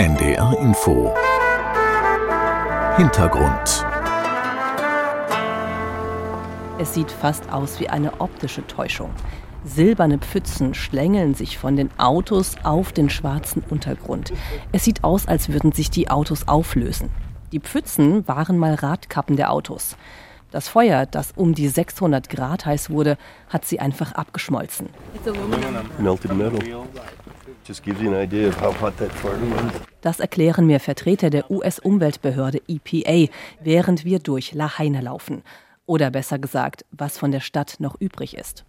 [0.00, 1.14] NDR Info
[2.96, 3.84] Hintergrund
[6.78, 9.10] Es sieht fast aus wie eine optische Täuschung.
[9.66, 14.32] Silberne Pfützen schlängeln sich von den Autos auf den schwarzen Untergrund.
[14.72, 17.10] Es sieht aus, als würden sich die Autos auflösen.
[17.52, 19.98] Die Pfützen waren mal Radkappen der Autos.
[20.50, 23.18] Das Feuer, das um die 600 Grad heiß wurde,
[23.50, 24.88] hat sie einfach abgeschmolzen.
[30.00, 33.32] Das erklären mir Vertreter der US-Umweltbehörde EPA,
[33.62, 35.42] während wir durch Lahaina laufen.
[35.86, 38.64] Oder besser gesagt, was von der Stadt noch übrig ist.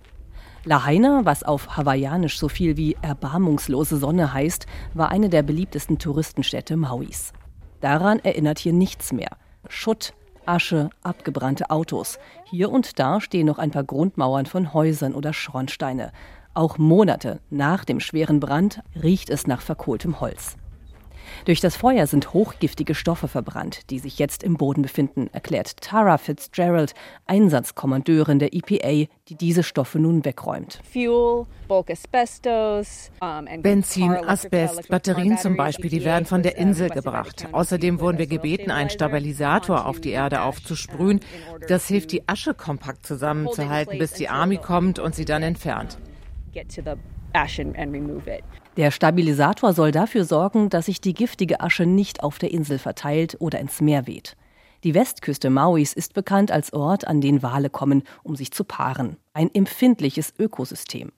[0.64, 6.78] Lahaina, was auf Hawaiianisch so viel wie erbarmungslose Sonne heißt, war eine der beliebtesten Touristenstädte
[6.78, 7.34] Mauis.
[7.80, 9.38] Daran erinnert hier nichts mehr.
[9.68, 10.14] Schutt,
[10.46, 12.20] Asche, abgebrannte Autos.
[12.46, 16.12] Hier und da stehen noch ein paar Grundmauern von Häusern oder Schornsteine.
[16.54, 20.58] Auch Monate nach dem schweren Brand riecht es nach verkohltem Holz.
[21.46, 26.18] Durch das Feuer sind hochgiftige Stoffe verbrannt, die sich jetzt im Boden befinden, erklärt Tara
[26.18, 26.94] Fitzgerald,
[27.26, 30.82] Einsatzkommandeurin der EPA, die diese Stoffe nun wegräumt.
[33.62, 37.48] Benzin, Asbest, Batterien zum Beispiel, die werden von der Insel gebracht.
[37.54, 41.22] Außerdem wurden wir gebeten, einen Stabilisator auf die Erde aufzusprühen.
[41.70, 45.98] Das hilft, die Asche kompakt zusammenzuhalten, bis die Army kommt und sie dann entfernt.
[48.78, 53.38] Der Stabilisator soll dafür sorgen, dass sich die giftige Asche nicht auf der Insel verteilt
[53.40, 54.36] oder ins Meer weht.
[54.84, 59.18] Die Westküste Mauis ist bekannt als Ort, an den Wale kommen, um sich zu paaren.
[59.34, 61.12] Ein empfindliches Ökosystem.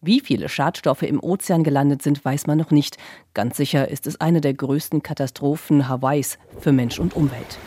[0.00, 2.96] Wie viele Schadstoffe im Ozean gelandet sind, weiß man noch nicht.
[3.32, 7.58] Ganz sicher ist es eine der größten Katastrophen Hawaiis für Mensch und Umwelt.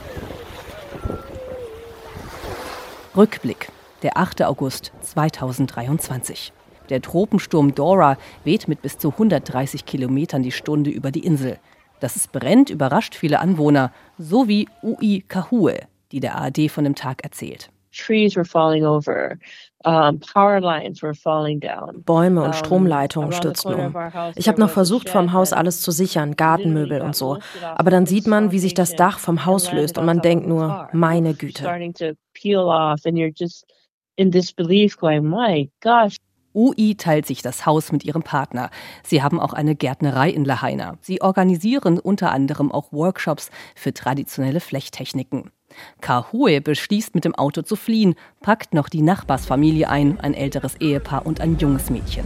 [3.16, 3.70] Rückblick.
[4.04, 4.44] Der 8.
[4.44, 6.54] August 2023.
[6.90, 11.58] Der Tropensturm Dora weht mit bis zu 130 Kilometern die Stunde über die Insel.
[12.00, 15.76] Dass es brennt, überrascht viele Anwohner, so wie Ui Kahue,
[16.12, 17.70] die der ARD von dem Tag erzählt.
[22.06, 23.96] Bäume und Stromleitungen stürzten um.
[24.36, 27.40] Ich habe noch versucht, vom Haus alles zu sichern, Gartenmöbel und so.
[27.76, 30.90] Aber dann sieht man, wie sich das Dach vom Haus löst und man denkt nur,
[30.94, 31.64] meine Güte.
[36.58, 38.72] UI teilt sich das Haus mit ihrem Partner.
[39.04, 40.98] Sie haben auch eine Gärtnerei in Lahaina.
[41.02, 45.52] Sie organisieren unter anderem auch Workshops für traditionelle Flechttechniken.
[46.02, 51.26] Kahue beschließt, mit dem Auto zu fliehen, packt noch die Nachbarsfamilie ein, ein älteres Ehepaar
[51.26, 52.24] und ein junges Mädchen.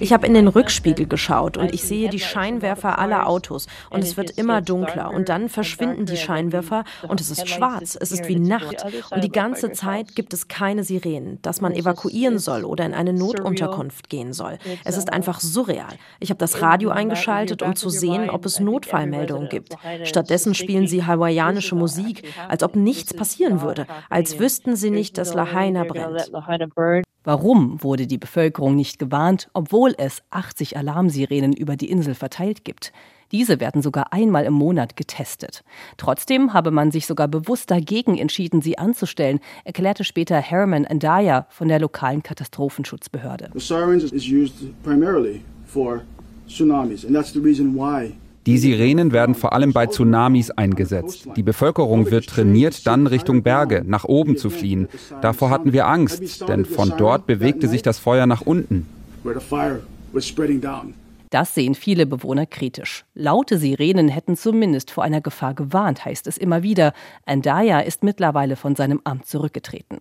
[0.00, 4.16] Ich habe in den Rückspiegel geschaut und ich sehe die Scheinwerfer aller Autos und es
[4.16, 8.40] wird immer dunkler und dann verschwinden die Scheinwerfer und es ist schwarz, es ist wie
[8.40, 12.94] Nacht und die ganze Zeit gibt es keine Sirenen, dass man evakuieren soll oder in
[12.94, 14.58] eine Notunterkunft gehen soll.
[14.84, 15.94] Es ist einfach surreal.
[16.18, 19.76] Ich habe das Radio eingeschaltet, um zu sehen, ob es Notfallmeldungen gibt.
[20.04, 25.34] Stattdessen spielen sie hawaiianische Musik, als ob nichts passieren würde, als wüssten sie nicht, dass
[25.34, 26.30] Lahaina brennt.
[27.24, 32.92] Warum wurde die Bevölkerung nicht gewarnt, obwohl es 80 Alarmsirenen über die Insel verteilt gibt?
[33.32, 35.64] Diese werden sogar einmal im Monat getestet.
[35.96, 41.66] Trotzdem habe man sich sogar bewusst dagegen entschieden, sie anzustellen, erklärte später Herman Andaya von
[41.66, 43.50] der lokalen Katastrophenschutzbehörde.
[43.52, 44.54] The sirens is used
[44.84, 46.02] primarily for
[46.48, 48.14] tsunamis and that's the reason why
[48.50, 51.28] die Sirenen werden vor allem bei Tsunamis eingesetzt.
[51.36, 54.88] Die Bevölkerung wird trainiert, dann Richtung Berge, nach oben zu fliehen.
[55.22, 58.88] Davor hatten wir Angst, denn von dort bewegte sich das Feuer nach unten.
[61.30, 63.04] Das sehen viele Bewohner kritisch.
[63.14, 66.92] Laute Sirenen hätten zumindest vor einer Gefahr gewarnt, heißt es immer wieder.
[67.26, 70.00] Andaya ist mittlerweile von seinem Amt zurückgetreten.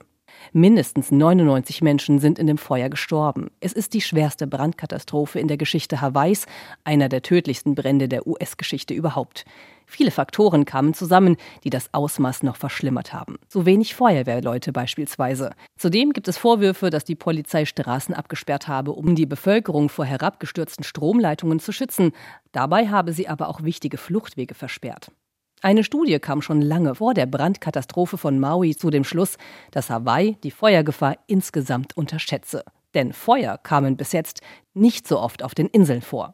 [0.54, 3.52] Mindestens 99 Menschen sind in dem Feuer gestorben.
[3.60, 6.46] Es ist die schwerste Brandkatastrophe in der Geschichte Hawaiis,
[6.84, 9.46] einer der tödlichsten Brände der US-Geschichte überhaupt.
[9.92, 13.40] Viele Faktoren kamen zusammen, die das Ausmaß noch verschlimmert haben.
[13.48, 15.50] Zu wenig Feuerwehrleute beispielsweise.
[15.78, 20.84] Zudem gibt es Vorwürfe, dass die Polizei Straßen abgesperrt habe, um die Bevölkerung vor herabgestürzten
[20.84, 22.12] Stromleitungen zu schützen.
[22.52, 25.12] Dabei habe sie aber auch wichtige Fluchtwege versperrt.
[25.62, 29.38] Eine Studie kam schon lange vor der Brandkatastrophe von Maui zu dem Schluss,
[29.72, 32.64] dass Hawaii die Feuergefahr insgesamt unterschätze.
[32.94, 34.42] Denn Feuer kamen bis jetzt
[34.74, 36.32] nicht so oft auf den Inseln vor.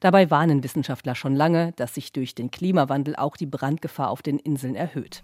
[0.00, 4.38] Dabei warnen Wissenschaftler schon lange, dass sich durch den Klimawandel auch die Brandgefahr auf den
[4.38, 5.20] Inseln erhöht.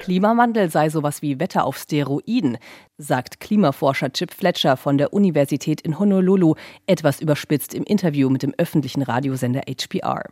[0.00, 2.58] Klimawandel sei sowas wie Wetter auf Steroiden,
[2.98, 6.54] sagt Klimaforscher Chip Fletcher von der Universität in Honolulu,
[6.86, 10.24] etwas überspitzt im Interview mit dem öffentlichen Radiosender HPR.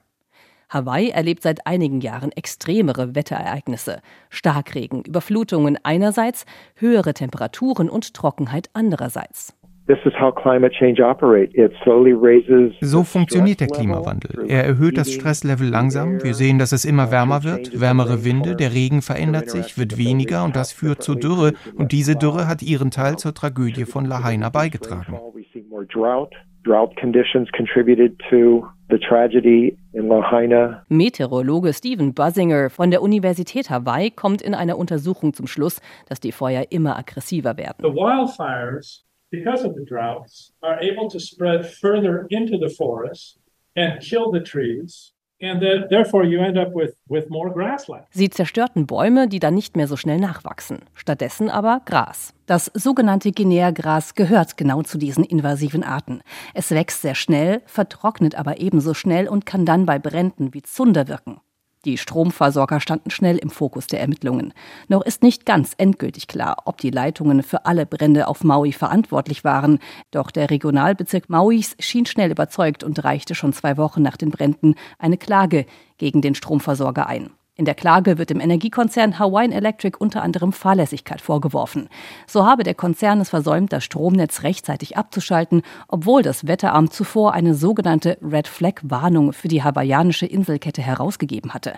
[0.68, 4.00] Hawaii erlebt seit einigen Jahren extremere Wetterereignisse.
[4.28, 6.44] Starkregen, Überflutungen einerseits,
[6.76, 9.58] höhere Temperaturen und Trockenheit andererseits.
[12.82, 14.44] So funktioniert der Klimawandel.
[14.46, 16.22] Er erhöht das Stresslevel langsam.
[16.22, 20.44] Wir sehen, dass es immer wärmer wird, wärmere Winde, der Regen verändert sich, wird weniger
[20.44, 21.54] und das führt zur Dürre.
[21.74, 25.18] Und diese Dürre hat ihren Teil zur Tragödie von Lahaina beigetragen.
[30.88, 36.32] Meteorologe Stephen Businger von der Universität Hawaii kommt in einer Untersuchung zum Schluss, dass die
[36.32, 37.76] Feuer immer aggressiver werden.
[37.80, 43.38] The wildfires because of the droughts, are able to spread further into the forest
[43.76, 45.12] and kill the trees.
[48.10, 50.80] Sie zerstörten Bäume, die dann nicht mehr so schnell nachwachsen.
[50.94, 52.34] Stattdessen aber Gras.
[52.46, 56.22] Das sogenannte Guinea-Gras gehört genau zu diesen invasiven Arten.
[56.54, 61.06] Es wächst sehr schnell, vertrocknet aber ebenso schnell und kann dann bei Bränden wie Zunder
[61.06, 61.40] wirken.
[61.88, 64.52] Die Stromversorger standen schnell im Fokus der Ermittlungen.
[64.88, 69.42] Noch ist nicht ganz endgültig klar, ob die Leitungen für alle Brände auf Maui verantwortlich
[69.42, 69.78] waren.
[70.10, 74.74] Doch der Regionalbezirk Mauis schien schnell überzeugt und reichte schon zwei Wochen nach den Bränden
[74.98, 75.64] eine Klage
[75.96, 77.30] gegen den Stromversorger ein.
[77.58, 81.88] In der Klage wird dem Energiekonzern Hawaiian Electric unter anderem Fahrlässigkeit vorgeworfen.
[82.28, 87.56] So habe der Konzern es versäumt, das Stromnetz rechtzeitig abzuschalten, obwohl das Wetteramt zuvor eine
[87.56, 91.74] sogenannte Red Flag Warnung für die hawaiianische Inselkette herausgegeben hatte.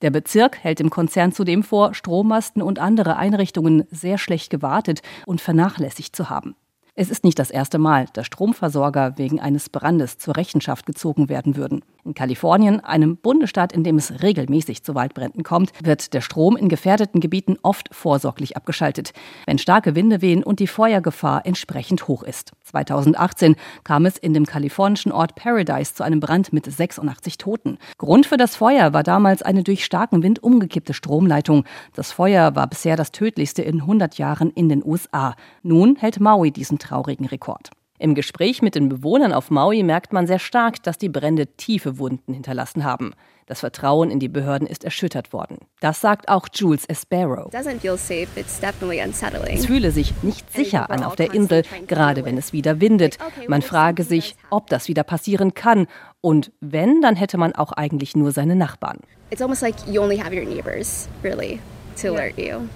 [0.00, 5.40] Der Bezirk hält dem Konzern zudem vor, Strommasten und andere Einrichtungen sehr schlecht gewartet und
[5.40, 6.54] vernachlässigt zu haben.
[6.98, 11.54] Es ist nicht das erste Mal, dass Stromversorger wegen eines Brandes zur Rechenschaft gezogen werden
[11.54, 11.82] würden.
[12.06, 16.68] In Kalifornien, einem Bundesstaat, in dem es regelmäßig zu Waldbränden kommt, wird der Strom in
[16.68, 19.12] gefährdeten Gebieten oft vorsorglich abgeschaltet,
[19.44, 22.52] wenn starke Winde wehen und die Feuergefahr entsprechend hoch ist.
[22.62, 27.76] 2018 kam es in dem kalifornischen Ort Paradise zu einem Brand mit 86 Toten.
[27.98, 31.64] Grund für das Feuer war damals eine durch starken Wind umgekippte Stromleitung.
[31.92, 35.34] Das Feuer war bisher das tödlichste in 100 Jahren in den USA.
[35.62, 37.70] Nun hält Maui diesen traurigen Rekord.
[37.98, 41.98] Im Gespräch mit den Bewohnern auf Maui merkt man sehr stark, dass die Brände tiefe
[41.98, 43.12] Wunden hinterlassen haben.
[43.46, 45.58] Das Vertrauen in die Behörden ist erschüttert worden.
[45.80, 47.48] Das sagt auch Jules Espero.
[49.48, 53.18] Es fühle sich nicht sicher an auf der Insel, gerade wenn es wieder windet.
[53.46, 55.86] Man frage sich, ob das wieder passieren kann.
[56.20, 58.98] Und wenn, dann hätte man auch eigentlich nur seine Nachbarn.
[59.30, 61.60] It's almost like you only have your neighbors, really.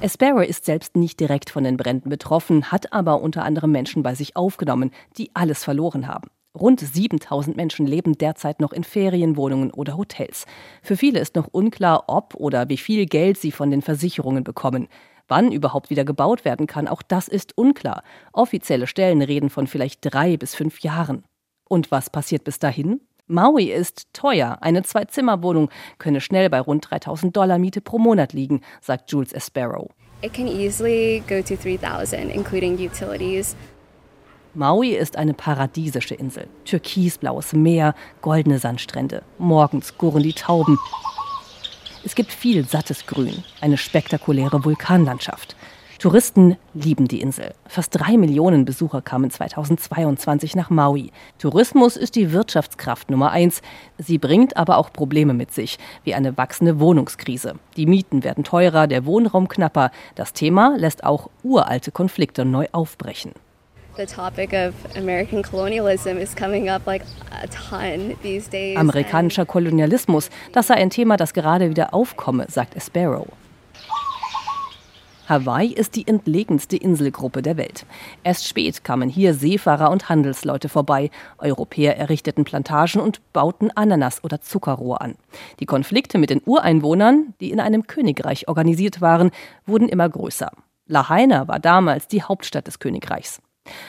[0.01, 4.15] Espero ist selbst nicht direkt von den Bränden betroffen, hat aber unter anderem Menschen bei
[4.15, 6.31] sich aufgenommen, die alles verloren haben.
[6.59, 10.47] Rund 7000 Menschen leben derzeit noch in Ferienwohnungen oder Hotels.
[10.83, 14.89] Für viele ist noch unklar, ob oder wie viel Geld sie von den Versicherungen bekommen.
[15.29, 18.03] Wann überhaupt wieder gebaut werden kann, auch das ist unklar.
[18.33, 21.25] Offizielle Stellen reden von vielleicht drei bis fünf Jahren.
[21.69, 23.01] Und was passiert bis dahin?
[23.31, 24.59] Maui ist teuer.
[24.61, 29.89] Eine Zwei-Zimmer-Wohnung könne schnell bei rund 3000 Dollar Miete pro Monat liegen, sagt Jules Espero.
[30.23, 33.55] It can easily go to 3000 including utilities.
[34.53, 36.49] Maui ist eine paradiesische Insel.
[36.65, 39.23] Türkisblaues Meer, goldene Sandstrände.
[39.39, 40.77] Morgens gurren die Tauben.
[42.05, 45.55] Es gibt viel sattes Grün, eine spektakuläre Vulkanlandschaft.
[46.01, 47.53] Touristen lieben die Insel.
[47.67, 51.13] Fast drei Millionen Besucher kamen 2022 nach Maui.
[51.39, 53.61] Tourismus ist die Wirtschaftskraft Nummer eins.
[53.99, 57.57] Sie bringt aber auch Probleme mit sich, wie eine wachsende Wohnungskrise.
[57.77, 59.91] Die Mieten werden teurer, der Wohnraum knapper.
[60.15, 63.33] Das Thema lässt auch uralte Konflikte neu aufbrechen.
[68.75, 73.27] Amerikanischer Kolonialismus, das sei ein Thema, das gerade wieder aufkomme, sagt Espero.
[75.31, 77.87] Hawaii ist die entlegenste Inselgruppe der Welt.
[78.25, 81.09] Erst spät kamen hier Seefahrer und Handelsleute vorbei.
[81.39, 85.15] Europäer errichteten Plantagen und bauten Ananas- oder Zuckerrohr an.
[85.61, 89.31] Die Konflikte mit den Ureinwohnern, die in einem Königreich organisiert waren,
[89.67, 90.51] wurden immer größer.
[90.87, 93.41] Lahaina war damals die Hauptstadt des Königreichs.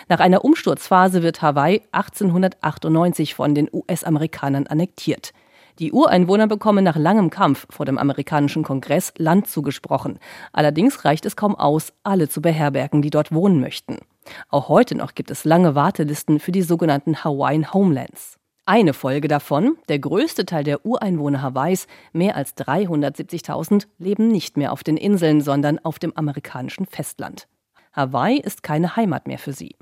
[0.10, 5.34] Nach einer Umsturzphase wird Hawaii 1898 von den US-Amerikanern annektiert.
[5.82, 10.20] Die Ureinwohner bekommen nach langem Kampf vor dem amerikanischen Kongress Land zugesprochen.
[10.54, 13.98] Allerdings reicht es kaum aus, alle zu beherbergen, die dort wohnen möchten.
[14.50, 18.38] Auch heute noch gibt es lange Wartelisten für die sogenannten Hawaiian Homelands.
[18.68, 24.74] Eine Folge davon, der größte Teil der Ureinwohner Hawaiis, mehr als 370.000, leben nicht mehr
[24.74, 27.48] auf den Inseln, sondern auf dem amerikanischen Festland.
[27.92, 29.76] Hawaii ist keine Heimat mehr für sie.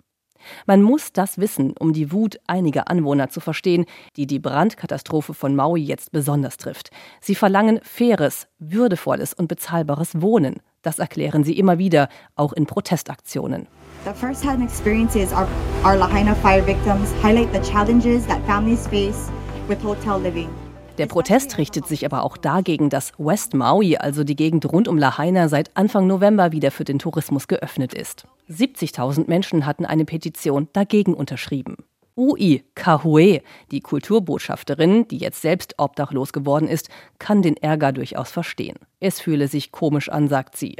[0.65, 5.55] Man muss das wissen, um die Wut einiger Anwohner zu verstehen, die die Brandkatastrophe von
[5.55, 6.91] Maui jetzt besonders trifft.
[7.21, 10.61] Sie verlangen faires, würdevolles und bezahlbares Wohnen.
[10.81, 13.67] Das erklären sie immer wieder, auch in Protestaktionen.
[14.05, 15.47] The first-hand experiences of
[15.83, 19.29] our Lahaina fire victims highlight the challenges that families face
[19.67, 20.49] with hotel living.
[20.99, 24.97] Der Protest richtet sich aber auch dagegen, dass West Maui, also die Gegend rund um
[24.97, 28.25] Lahaina, seit Anfang November wieder für den Tourismus geöffnet ist.
[28.49, 31.77] 70.000 Menschen hatten eine Petition dagegen unterschrieben.
[32.19, 38.75] Ui Kahue, die Kulturbotschafterin, die jetzt selbst obdachlos geworden ist, kann den Ärger durchaus verstehen.
[38.99, 40.75] Es fühle sich komisch an, sagt sie.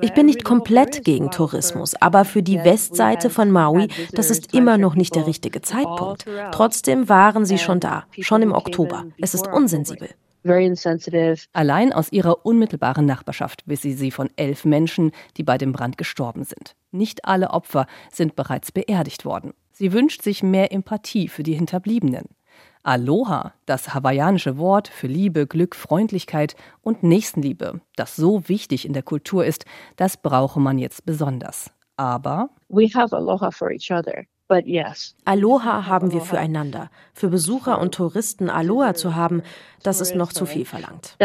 [0.00, 4.78] Ich bin nicht komplett gegen Tourismus, aber für die Westseite von Maui, das ist immer
[4.78, 6.26] noch nicht der richtige Zeitpunkt.
[6.50, 9.04] Trotzdem waren sie schon da, schon im Oktober.
[9.20, 10.08] Es ist unsensibel.
[10.44, 16.44] Allein aus ihrer unmittelbaren Nachbarschaft wisse sie von elf Menschen, die bei dem Brand gestorben
[16.44, 16.74] sind.
[16.90, 19.54] Nicht alle Opfer sind bereits beerdigt worden.
[19.72, 22.26] Sie wünscht sich mehr Empathie für die Hinterbliebenen.
[22.84, 29.04] Aloha, das hawaiianische Wort für Liebe, Glück, Freundlichkeit und Nächstenliebe, das so wichtig in der
[29.04, 31.70] Kultur ist, das brauche man jetzt besonders.
[31.96, 34.24] Aber we have aloha for each other.
[35.24, 36.90] Aloha haben wir füreinander.
[37.14, 39.42] Für Besucher und Touristen Aloha zu haben,
[39.82, 41.16] das ist noch zu viel verlangt.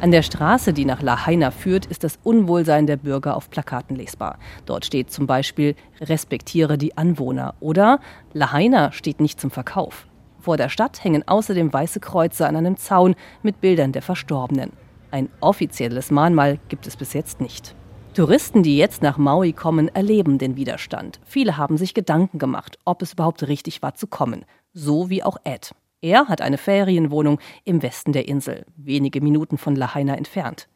[0.00, 4.38] An der Straße, die nach Lahaina führt, ist das Unwohlsein der Bürger auf Plakaten lesbar.
[4.66, 8.00] Dort steht zum Beispiel Respektiere die Anwohner oder
[8.34, 10.06] Lahaina steht nicht zum Verkauf.
[10.40, 14.72] Vor der Stadt hängen außerdem weiße Kreuze an einem Zaun mit Bildern der Verstorbenen.
[15.10, 17.74] Ein offizielles Mahnmal gibt es bis jetzt nicht.
[18.14, 21.18] Touristen, die jetzt nach Maui kommen, erleben den Widerstand.
[21.24, 24.44] Viele haben sich Gedanken gemacht, ob es überhaupt richtig war zu kommen.
[24.72, 25.74] So wie auch Ed.
[26.00, 30.68] Er hat eine Ferienwohnung im Westen der Insel, wenige Minuten von Lahaina entfernt.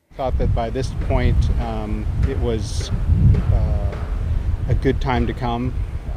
[1.07, 2.04] Point um,
[2.42, 2.90] was
[3.52, 4.75] uh,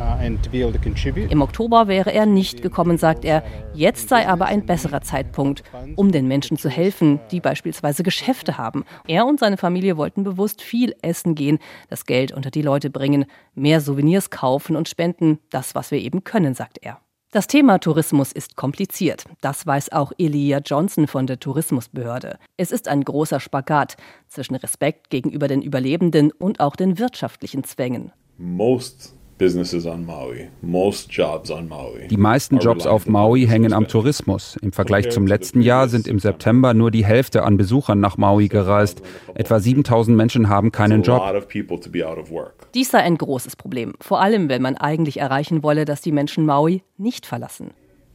[0.02, 3.44] Uh, Im Oktober wäre er nicht gekommen, sagt er.
[3.74, 5.64] Jetzt sei aber ein besserer Zeitpunkt,
[5.96, 8.84] um den Menschen zu helfen, die beispielsweise Geschäfte haben.
[9.08, 13.26] Er und seine Familie wollten bewusst viel essen gehen, das Geld unter die Leute bringen,
[13.54, 17.00] mehr Souvenirs kaufen und spenden, das, was wir eben können, sagt er.
[17.32, 19.26] Das Thema Tourismus ist kompliziert.
[19.40, 22.40] Das weiß auch Elia Johnson von der Tourismusbehörde.
[22.58, 28.12] Es ist ein großer Spagat zwischen Respekt gegenüber den Überlebenden und auch den wirtschaftlichen Zwängen.
[28.38, 29.16] Most
[32.10, 34.56] die meisten Jobs auf Maui hängen am Tourismus.
[34.62, 38.50] Im Vergleich zum letzten Jahr sind im September nur die Hälfte an Besuchern nach Maui
[38.50, 39.02] gereist.
[39.34, 41.24] Etwa 7000 Menschen haben keinen Job.
[42.76, 46.46] Dies sei ein großes Problem, vor allem wenn man eigentlich erreichen wolle, dass die Menschen
[46.46, 47.72] Maui nicht verlassen.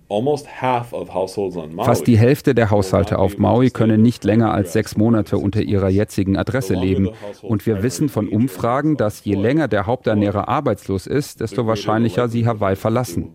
[0.08, 5.88] Fast die Hälfte der Haushalte auf Maui können nicht länger als sechs Monate unter ihrer
[5.88, 7.10] jetzigen Adresse leben.
[7.42, 12.46] Und wir wissen von Umfragen, dass je länger der Haupternährer arbeitslos ist, desto wahrscheinlicher sie
[12.46, 13.32] Hawaii verlassen.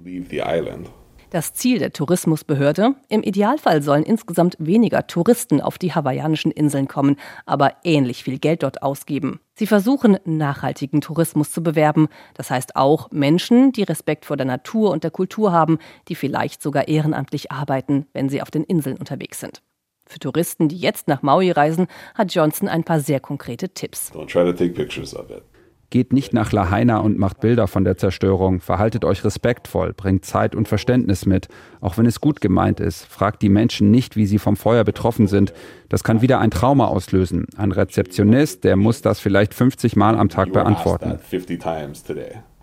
[1.32, 2.96] Das Ziel der Tourismusbehörde?
[3.08, 8.64] Im Idealfall sollen insgesamt weniger Touristen auf die hawaiianischen Inseln kommen, aber ähnlich viel Geld
[8.64, 9.40] dort ausgeben.
[9.54, 12.10] Sie versuchen, nachhaltigen Tourismus zu bewerben.
[12.34, 16.62] Das heißt auch Menschen, die Respekt vor der Natur und der Kultur haben, die vielleicht
[16.62, 19.62] sogar ehrenamtlich arbeiten, wenn sie auf den Inseln unterwegs sind.
[20.06, 24.12] Für Touristen, die jetzt nach Maui reisen, hat Johnson ein paar sehr konkrete Tipps.
[24.12, 25.44] Don't try to take pictures of it.
[25.92, 28.62] Geht nicht nach Lahaina und macht Bilder von der Zerstörung.
[28.62, 31.50] Verhaltet euch respektvoll, bringt Zeit und Verständnis mit.
[31.82, 35.28] Auch wenn es gut gemeint ist, fragt die Menschen nicht, wie sie vom Feuer betroffen
[35.28, 35.52] sind.
[35.90, 37.46] Das kann wieder ein Trauma auslösen.
[37.58, 41.20] Ein Rezeptionist, der muss das vielleicht 50 Mal am Tag beantworten.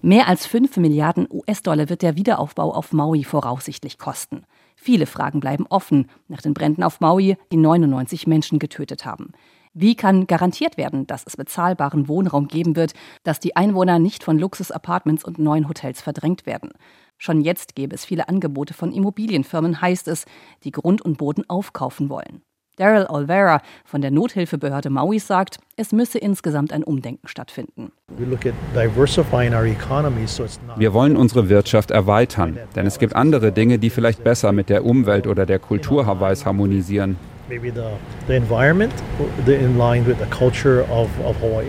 [0.00, 4.44] Mehr als 5 Milliarden US-Dollar wird der Wiederaufbau auf Maui voraussichtlich kosten.
[4.74, 9.32] Viele Fragen bleiben offen nach den Bränden auf Maui, die 99 Menschen getötet haben.
[9.80, 14.36] Wie kann garantiert werden, dass es bezahlbaren Wohnraum geben wird, dass die Einwohner nicht von
[14.36, 16.70] Luxus-Apartments und neuen Hotels verdrängt werden?
[17.16, 20.24] Schon jetzt gäbe es viele Angebote von Immobilienfirmen, heißt es,
[20.64, 22.42] die Grund und Boden aufkaufen wollen.
[22.74, 27.92] Daryl Olvera von der Nothilfebehörde Maui sagt, es müsse insgesamt ein Umdenken stattfinden.
[30.76, 34.84] Wir wollen unsere Wirtschaft erweitern, denn es gibt andere Dinge, die vielleicht besser mit der
[34.84, 37.16] Umwelt oder der Kultur Hawaiis harmonisieren.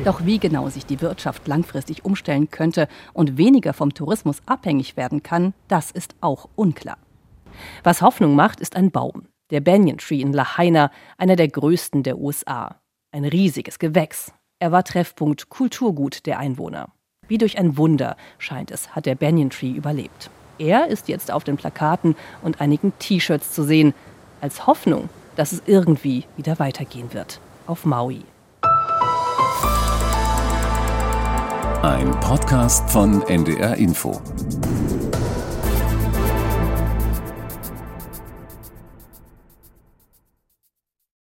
[0.04, 5.24] Doch wie genau sich die Wirtschaft langfristig umstellen könnte und weniger vom Tourismus abhängig werden
[5.24, 6.98] kann, das ist auch unklar.
[7.84, 9.28] Was Hoffnung macht, ist ein Baum.
[9.52, 12.76] Der Banyan Tree in Lahaina, einer der größten der USA.
[13.12, 14.34] Ein riesiges Gewächs.
[14.60, 16.90] Er war Treffpunkt Kulturgut der Einwohner.
[17.28, 20.30] Wie durch ein Wunder, scheint es, hat der Banyan Tree überlebt.
[20.58, 23.94] Er ist jetzt auf den Plakaten und einigen T-Shirts zu sehen,
[24.42, 27.40] als Hoffnung dass es irgendwie wieder weitergehen wird.
[27.66, 28.24] Auf Maui.
[31.82, 34.22] Ein Podcast von NDR Info.